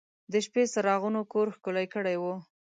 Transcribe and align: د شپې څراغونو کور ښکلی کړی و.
د 0.31 0.33
شپې 0.45 0.63
څراغونو 0.73 1.21
کور 1.31 1.47
ښکلی 1.55 1.85
کړی 1.93 2.15
و. 2.21 2.23